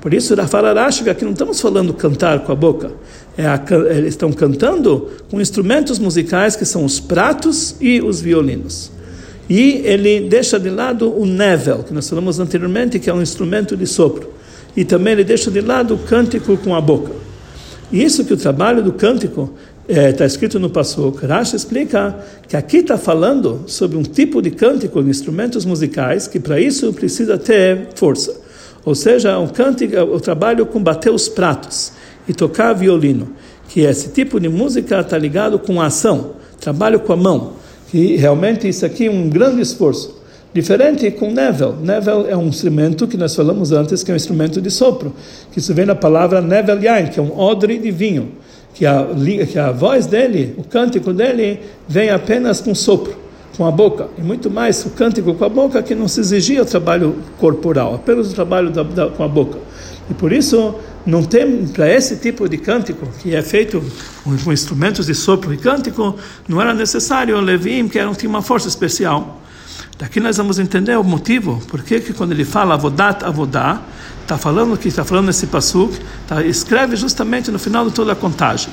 [0.00, 2.90] Por isso, Rafal Arashga, aqui não estamos falando cantar com a boca,
[3.36, 8.90] é a, eles estão cantando com instrumentos musicais que são os pratos e os violinos.
[9.48, 13.76] E ele deixa de lado o nevel, que nós falamos anteriormente, que é um instrumento
[13.76, 14.30] de sopro.
[14.76, 17.12] E também ele deixa de lado o cântico com a boca.
[17.90, 19.50] E isso que o trabalho do cântico
[19.88, 22.14] está é, tá escrito no Passuk, Rashi explica
[22.46, 26.92] que aqui está falando sobre um tipo de cântico de instrumentos musicais que para isso
[26.92, 28.38] precisa ter força.
[28.84, 31.92] Ou seja, um cântico, o trabalho com bater os pratos
[32.28, 33.32] e tocar violino,
[33.68, 37.54] que esse tipo de música está ligado com a ação, trabalho com a mão,
[37.90, 40.18] que realmente isso aqui é um grande esforço.
[40.52, 41.76] Diferente com Nevel.
[41.82, 45.12] Nevel é um instrumento que nós falamos antes, que é um instrumento de sopro,
[45.52, 48.32] que isso vem da palavra Nevel Yain, que é um odre de vinho,
[48.74, 49.06] que a,
[49.50, 54.22] que a voz dele, o cântico dele, vem apenas com sopro com a boca, e
[54.22, 58.30] muito mais o cântico com a boca, que não se exigia o trabalho corporal, apenas
[58.30, 59.58] o trabalho da, da, com a boca.
[60.10, 63.82] E por isso, não tem, para esse tipo de cântico, que é feito
[64.24, 66.16] com, instrumentos de sopro e cântico,
[66.48, 69.42] não era necessário o Levim, que era, tinha uma força especial.
[69.98, 73.82] Daqui nós vamos entender o motivo, porque que quando ele fala avodat avodá,
[74.22, 78.16] está falando que está falando nesse passuk, tá, escreve justamente no final de toda a
[78.16, 78.70] contagem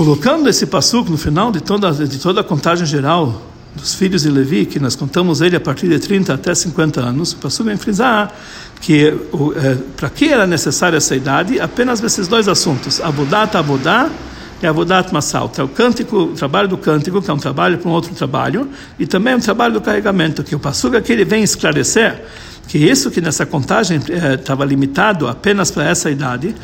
[0.00, 4.30] colocando esse passuco no final de toda, de toda a contagem geral dos filhos de
[4.30, 7.76] Levi, que nós contamos ele a partir de 30 até 50 anos, o passuco vem
[7.76, 8.34] frisar
[8.80, 14.10] que é, para que era necessária essa idade, apenas esses dois assuntos, Abodat Abodá
[14.62, 17.92] e Abodat Massal, o cântico, o trabalho do cântico, que é um trabalho para um
[17.92, 22.24] outro trabalho, e também um trabalho do carregamento, que o passuco aqui ele vem esclarecer
[22.70, 23.98] que isso que nessa contagem
[24.38, 26.54] estava eh, limitado apenas para essa idade,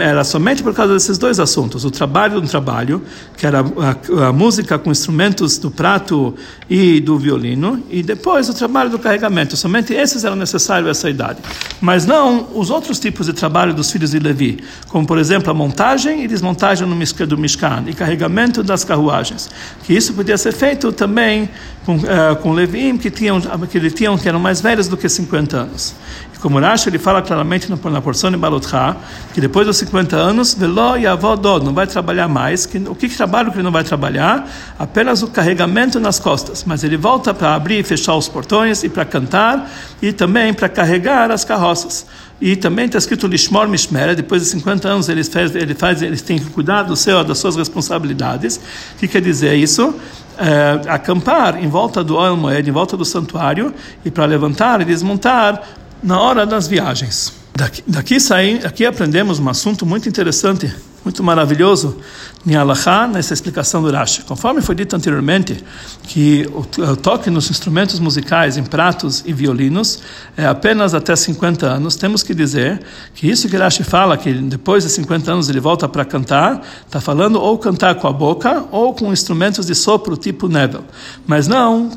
[0.00, 3.02] era somente por causa desses dois assuntos: o trabalho do trabalho,
[3.36, 6.36] que era a, a, música com instrumentos do prato
[6.68, 9.56] e do violino, e depois o trabalho do carregamento.
[9.56, 11.40] Somente esses eram necessários essa idade,
[11.80, 15.54] mas não os outros tipos de trabalho dos filhos de Levi, como por exemplo a
[15.54, 19.50] montagem e desmontagem do Mishkan e carregamento das carruagens,
[19.82, 21.50] que isso podia ser feito também
[21.90, 25.40] com, uh, com Levim que tinham que tinham que eram mais velhos do que 50
[25.40, 25.94] 50 anos.
[26.34, 28.96] E como Rashi ele fala claramente na porção de Balotcha,
[29.32, 32.66] que depois dos 50 anos, Velo e Avodod, não vai trabalhar mais.
[32.66, 34.48] Que, o que, que trabalho que ele não vai trabalhar?
[34.78, 36.64] Apenas o carregamento nas costas.
[36.66, 40.68] Mas ele volta para abrir e fechar os portões e para cantar e também para
[40.68, 42.06] carregar as carroças.
[42.40, 46.22] E também está escrito Lishmor Mishmera, depois de 50 anos ele faz, ele faz, eles
[46.22, 48.58] têm que cuidar do seu, das suas responsabilidades.
[48.94, 49.94] O que quer dizer isso?
[50.42, 54.86] É, acampar em volta do Oel Moed, em volta do santuário, e para levantar e
[54.86, 55.62] desmontar
[56.02, 57.34] na hora das viagens.
[57.54, 60.74] Daqui, daqui, saem, aqui aprendemos um assunto muito interessante
[61.04, 61.98] muito maravilhoso
[62.46, 64.22] em Allahá, nessa explicação do Rashi.
[64.22, 65.62] Conforme foi dito anteriormente,
[66.04, 70.00] que o toque nos instrumentos musicais, em pratos e violinos,
[70.36, 72.80] é apenas até 50 anos, temos que dizer
[73.14, 77.00] que isso que Rashi fala, que depois de 50 anos ele volta para cantar, está
[77.00, 80.84] falando ou cantar com a boca ou com instrumentos de sopro tipo Nebel.
[81.26, 81.90] Mas não,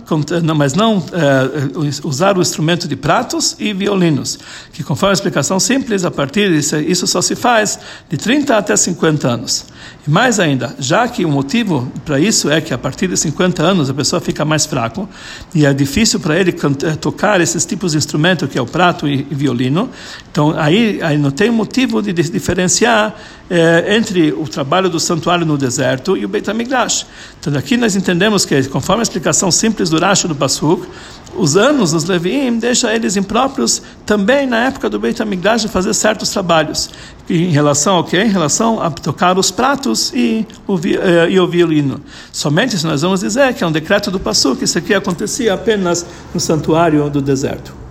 [0.56, 4.38] mas não é, usar o instrumento de pratos e violinos,
[4.73, 7.79] que conforme a explicação simples, a partir disso, isso só se faz
[8.10, 9.65] de 30 até 50 50 anos.
[10.08, 13.15] E mais mais ainda, já que o motivo para isso é que a partir de
[13.15, 15.08] 50 anos a pessoa fica mais fraco
[15.54, 19.08] e é difícil para ele eh, tocar esses tipos de instrumento que é o prato
[19.08, 19.89] e, e violino,
[20.32, 23.15] então aí, aí não tem motivo de diferenciar
[23.50, 27.06] eh, entre o trabalho do santuário no deserto e o Beit HaMikdash.
[27.45, 30.88] Então aqui nós entendemos que, conforme a explicação simples do Rashi do Pasuk,
[31.36, 35.93] os anos dos Leviim deixa eles impróprios também na época do Beit HaMikdash de fazer
[35.93, 36.89] certos trabalhos.
[37.29, 38.21] Em relação ao quê?
[38.21, 41.99] Em relação a tocar os pratos e o, eh, e o violino.
[42.32, 45.53] Somente se nós vamos dizer que é um decreto do Passu, que isso aqui acontecia
[45.53, 47.83] apenas no santuário do deserto.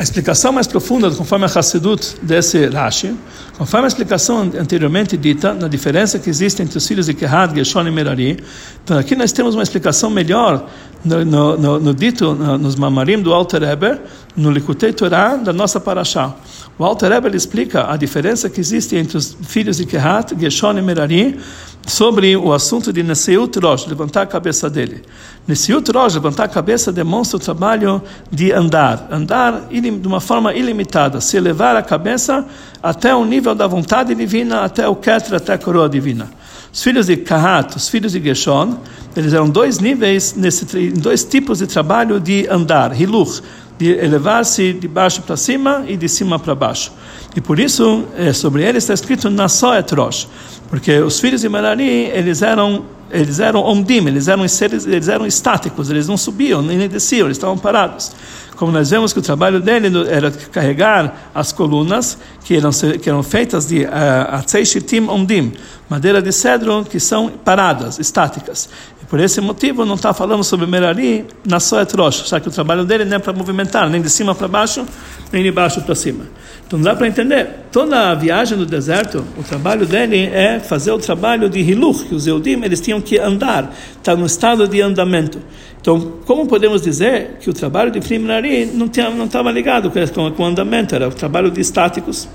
[0.00, 3.14] A explicação mais profunda, conforme a Hassidut desse Rashi,
[3.58, 7.86] conforme a explicação anteriormente dita, na diferença que existe entre os filhos de Kehat, Gershon
[7.86, 8.42] e Merari,
[8.82, 10.66] então aqui nós temos uma explicação melhor
[11.04, 14.00] no, no, no, no dito, nos Mamarim do Alter Eber,
[14.34, 16.34] no Likutei Torah da nossa Parashá.
[16.80, 20.80] O Alter Eber explica a diferença que existe entre os filhos de Kehat, Gershon e
[20.80, 21.38] Merari,
[21.86, 25.02] sobre o assunto de Nesiut Rosh, levantar a cabeça dele.
[25.46, 28.00] Nesiut Rosh, levantar a cabeça, demonstra o trabalho
[28.32, 32.46] de andar, andar de uma forma ilimitada, se elevar a cabeça
[32.82, 36.30] até o nível da vontade divina, até o Ketra, até a coroa divina.
[36.72, 38.78] Os filhos de Kahat, os filhos de Gershon,
[39.14, 43.42] eles eram dois níveis, nesse, dois tipos de trabalho de andar, hiluch,
[43.80, 46.92] de elevar-se de baixo para cima e de cima para baixo.
[47.34, 50.28] E por isso, é, sobre eles está escrito Nasoet Rosh,
[50.68, 55.26] porque os filhos de Merari, eles eram eles eram omdim, eles eram seres, eles eram
[55.26, 58.12] estáticos, eles não subiam nem desciam, eles estavam parados.
[58.54, 63.22] Como nós vemos que o trabalho dele era carregar as colunas que eram que eram
[63.22, 63.88] feitas de uh,
[64.32, 65.54] atzei shitim omdim,
[65.88, 68.68] madeira de cedro que são paradas, estáticas.
[69.10, 72.84] Por esse motivo, não está falando sobre Merari na sua Rosh, já que o trabalho
[72.84, 74.86] dele não é para movimentar, nem de cima para baixo,
[75.32, 76.26] nem de baixo para cima.
[76.64, 80.98] Então dá para entender, toda a viagem no deserto, o trabalho dele é fazer o
[80.98, 84.80] trabalho de Hiluch, que os Eudim eles tinham que andar, estar tá no estado de
[84.80, 85.40] andamento.
[85.80, 90.94] Então, como podemos dizer que o trabalho de Merari não estava ligado com o andamento,
[90.94, 92.28] era o trabalho de estáticos?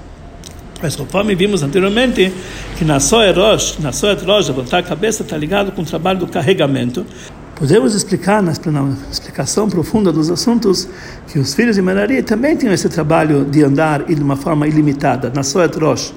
[0.85, 2.31] Mas conforme vimos anteriormente,
[2.77, 6.19] que na Soet Rosh, na Soet Rosh, levantar a cabeça está ligado com o trabalho
[6.19, 7.03] do carregamento.
[7.55, 10.87] Podemos explicar na explicação profunda dos assuntos
[11.27, 15.31] que os filhos de Merari também tinham esse trabalho de andar de uma forma ilimitada,
[15.33, 16.13] na Soet Rosh.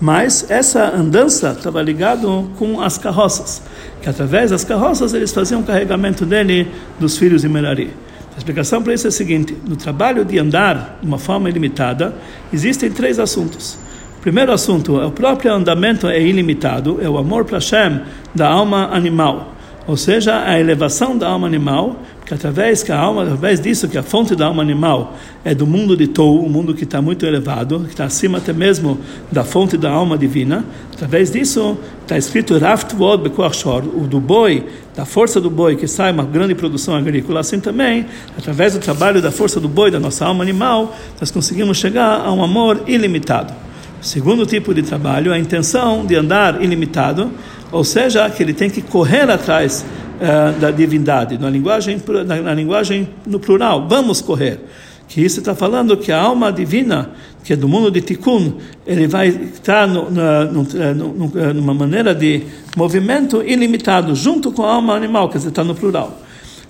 [0.00, 3.62] Mas essa andança estava ligado com as carroças,
[4.02, 6.66] que através das carroças eles faziam o carregamento dele
[6.98, 7.94] dos filhos de Merari.
[8.34, 12.16] A explicação para isso é a seguinte: no trabalho de andar de uma forma ilimitada,
[12.52, 13.78] existem três assuntos.
[14.20, 18.00] Primeiro assunto, o próprio andamento é ilimitado, é o amor para Hashem
[18.34, 19.54] da alma animal,
[19.86, 23.96] ou seja, a elevação da alma animal, que através que a alma, através disso que
[23.96, 27.24] a fonte da alma animal é do mundo de Tou, um mundo que está muito
[27.24, 28.98] elevado, que está acima até mesmo
[29.32, 30.62] da fonte da alma divina.
[30.92, 35.86] Através disso está escrito Raft Vod Bekoachor, o do boi, da força do boi que
[35.86, 37.40] sai uma grande produção agrícola.
[37.40, 38.04] Assim também,
[38.36, 42.30] através do trabalho da força do boi da nossa alma animal, nós conseguimos chegar a
[42.30, 43.67] um amor ilimitado.
[44.00, 47.32] Segundo tipo de trabalho, a intenção de andar ilimitado,
[47.72, 49.84] ou seja, que ele tem que correr atrás
[50.20, 54.60] uh, da divindade, na linguagem, na, na, linguagem no plural, vamos correr.
[55.08, 57.10] Que isso está falando que a alma divina,
[57.42, 58.52] que é do mundo de Tikkun,
[58.86, 60.62] ele vai estar no, no,
[60.94, 62.42] no, numa maneira de
[62.76, 66.20] movimento ilimitado, junto com a alma animal, que está no plural.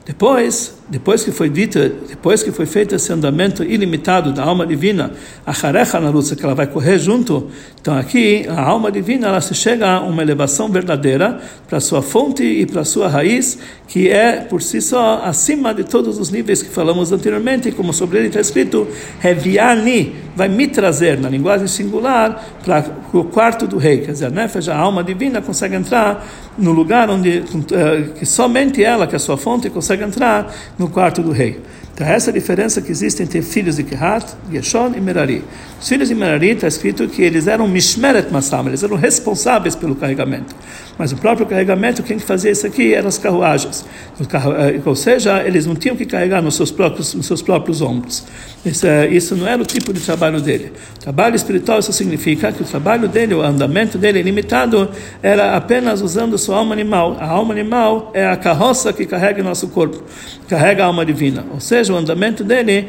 [0.09, 5.13] Depois, depois que foi dito, depois que foi feito esse andamento ilimitado da alma divina,
[5.45, 9.43] a charecha na luz, que ela vai correr junto, então aqui a alma divina ela
[9.43, 14.37] se chega a uma elevação verdadeira para sua fonte e para sua raiz, que é
[14.37, 18.41] por si só acima de todos os níveis que falamos anteriormente, como sobre ele está
[18.41, 18.89] escrito,
[19.21, 24.71] Reviani, vai me trazer, na linguagem singular, para o quarto do rei, quer dizer, nefesh,
[24.71, 27.39] a alma divina consegue entrar no lugar onde
[27.73, 31.61] eh, que somente ela, que é a sua fonte, consegue entrar no quarto do rei.
[31.99, 35.43] Então, essa é a diferença que existe entre filhos de Kehat, Gershon e Merari.
[35.81, 39.97] Os filhos de Merari está escrito que eles eram Mishmeret Masam, eles eram responsáveis pelo
[39.97, 40.55] carregamento.
[40.97, 43.85] Mas o próprio carregamento, quem fazia isso aqui eram as carruagens.
[44.21, 48.23] Eh, ou seja, eles não tinham que carregar nos seus próprios, nos seus próprios ombros.
[48.69, 50.73] Isso, eh, isso não era o tipo de trabalho dele.
[51.01, 54.91] Trabalho espiritual, isso significa que o trabalho dele, o andamento dele limitado,
[55.23, 57.17] era apenas usando sua alma animal.
[57.19, 60.03] A alma animal é a carroça que carrega nosso corpo,
[60.49, 61.45] carrega a alma divina.
[61.53, 62.89] Ou seja, o andamento dele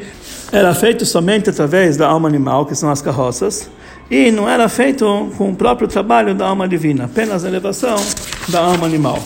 [0.52, 3.70] era feito somente através da alma animal, que são as carroças,
[4.10, 7.96] e não era feito com o próprio trabalho da alma divina, apenas a elevação
[8.48, 9.18] da alma animal.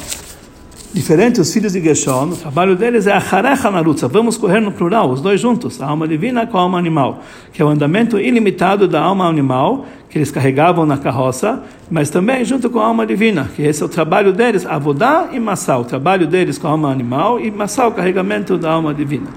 [0.95, 4.71] Diferente os filhos de Gershon, o trabalho deles é a Harecha Narutza, vamos correr no
[4.71, 7.21] plural, os dois juntos, a alma divina com a alma animal,
[7.53, 12.45] que é o andamento ilimitado da alma animal, que eles carregavam na carroça, mas também
[12.45, 15.85] junto com a alma divina, que esse é o trabalho deles, Avodá e Massal, o
[15.85, 19.31] trabalho deles com a alma animal e Massal, o carregamento da alma divina.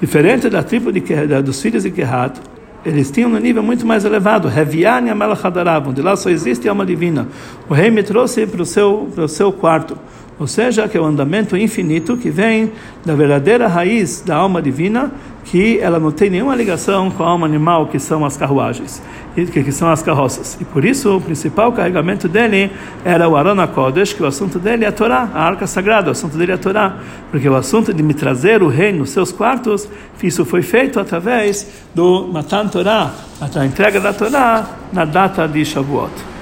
[0.00, 1.02] Diferente da tribo de,
[1.42, 2.40] dos filhos de Kehat,
[2.84, 4.48] eles tinham um nível muito mais elevado.
[4.48, 7.26] Reviani Amalachadarav, onde lá só existe alma divina.
[7.68, 9.96] O rei me trouxe para o seu, para o seu quarto.
[10.38, 12.72] Ou seja, que é o andamento infinito que vem
[13.04, 15.12] da verdadeira raiz da alma divina,
[15.44, 19.02] que ela não tem nenhuma ligação com a alma animal, que são as carruagens,
[19.34, 20.56] que são as carroças.
[20.60, 22.70] E por isso, o principal carregamento dele
[23.04, 26.12] era o Arona Kodesh, que o assunto dele é a Torá, a arca sagrada, o
[26.12, 26.96] assunto dele é a Torá.
[27.30, 29.88] Porque o assunto de me trazer o rei nos seus quartos,
[30.22, 36.33] isso foi feito através do Matan Torá, a entrega da Torá na data de Shavuot.